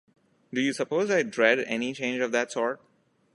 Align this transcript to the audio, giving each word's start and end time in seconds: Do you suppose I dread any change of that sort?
Do 0.51 0.59
you 0.61 0.73
suppose 0.73 1.11
I 1.11 1.21
dread 1.21 1.59
any 1.59 1.93
change 1.93 2.21
of 2.21 2.31
that 2.31 2.51
sort? 2.51 2.81